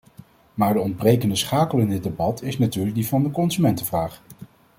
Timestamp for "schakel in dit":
1.35-2.03